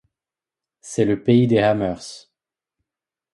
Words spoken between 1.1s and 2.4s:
pays des Hamers.